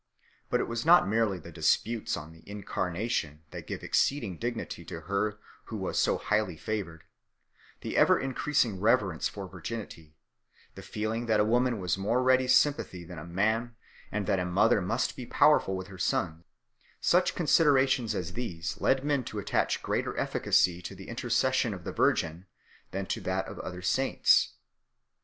But 0.49 0.59
it 0.59 0.67
was 0.67 0.83
not 0.83 1.07
merely 1.07 1.37
the 1.37 1.51
disputes 1.51 2.17
on 2.17 2.31
the 2.31 2.41
Incarnation 2.49 3.43
that 3.51 3.67
gave 3.67 3.83
exceeding 3.83 4.39
dignity 4.39 4.83
to 4.85 5.01
her 5.01 5.37
who 5.65 5.77
was 5.77 5.99
so 5.99 6.17
highly 6.17 6.57
favoured; 6.57 7.03
the 7.81 7.95
ever 7.95 8.19
increasing 8.19 8.79
reverence 8.79 9.27
for 9.27 9.47
virginity, 9.47 10.15
the 10.73 10.81
feeling 10.81 11.27
that 11.27 11.39
a 11.39 11.45
woman 11.45 11.79
has 11.81 11.99
more 11.99 12.23
ready 12.23 12.47
sympathy 12.47 13.03
than 13.05 13.19
a 13.19 13.23
man 13.25 13.75
and 14.11 14.25
that 14.25 14.39
a 14.39 14.45
mother 14.45 14.81
must 14.81 15.15
be 15.15 15.27
powerful 15.27 15.77
with 15.77 15.85
her 15.85 15.99
son 15.99 16.45
such 16.99 17.35
considera 17.35 17.87
tions 17.87 18.15
as 18.15 18.33
these 18.33 18.81
led 18.81 19.05
men 19.05 19.23
to 19.25 19.37
attach 19.37 19.83
greater 19.83 20.17
efficacy 20.17 20.81
to 20.81 20.95
the 20.95 21.09
intercession 21.09 21.75
of 21.75 21.83
the 21.83 21.91
Virgin 21.93 22.47
than 22.89 23.05
to 23.05 23.21
that 23.21 23.45
of 23.47 23.59
other 23.59 23.83
saints. 23.83 24.53